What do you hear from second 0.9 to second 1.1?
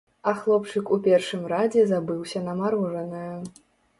у